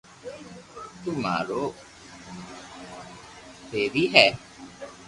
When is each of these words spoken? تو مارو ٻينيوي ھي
تو 1.01 1.09
مارو 1.23 1.63
ٻينيوي 3.69 4.05
ھي 4.13 4.27